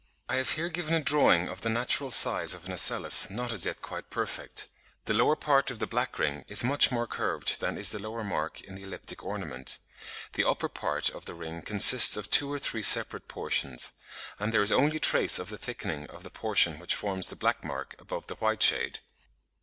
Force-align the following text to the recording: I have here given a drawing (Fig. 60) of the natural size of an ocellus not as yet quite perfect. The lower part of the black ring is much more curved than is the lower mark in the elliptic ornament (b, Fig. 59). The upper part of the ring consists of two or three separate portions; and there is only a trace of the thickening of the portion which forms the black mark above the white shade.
I 0.27 0.37
have 0.37 0.53
here 0.53 0.67
given 0.67 0.95
a 0.95 0.99
drawing 0.99 1.41
(Fig. 1.41 1.49
60) 1.49 1.51
of 1.51 1.61
the 1.61 1.69
natural 1.69 2.09
size 2.09 2.53
of 2.55 2.65
an 2.65 2.73
ocellus 2.73 3.29
not 3.29 3.51
as 3.51 3.67
yet 3.67 3.83
quite 3.83 4.09
perfect. 4.09 4.67
The 5.05 5.13
lower 5.13 5.35
part 5.35 5.69
of 5.69 5.77
the 5.77 5.85
black 5.85 6.17
ring 6.17 6.43
is 6.47 6.63
much 6.63 6.89
more 6.89 7.05
curved 7.05 7.59
than 7.59 7.77
is 7.77 7.91
the 7.91 7.99
lower 7.99 8.23
mark 8.23 8.61
in 8.61 8.73
the 8.73 8.81
elliptic 8.81 9.23
ornament 9.23 9.77
(b, 9.77 9.77
Fig. 9.77 10.07
59). 10.41 10.43
The 10.43 10.49
upper 10.49 10.69
part 10.69 11.09
of 11.11 11.25
the 11.25 11.35
ring 11.35 11.61
consists 11.61 12.17
of 12.17 12.31
two 12.31 12.51
or 12.51 12.57
three 12.57 12.81
separate 12.81 13.27
portions; 13.27 13.91
and 14.39 14.51
there 14.51 14.63
is 14.63 14.71
only 14.71 14.95
a 14.97 14.99
trace 14.99 15.37
of 15.37 15.49
the 15.49 15.57
thickening 15.59 16.07
of 16.07 16.23
the 16.23 16.31
portion 16.31 16.79
which 16.79 16.95
forms 16.95 17.27
the 17.27 17.35
black 17.35 17.63
mark 17.63 17.93
above 17.99 18.25
the 18.25 18.33
white 18.33 18.63
shade. 18.63 19.01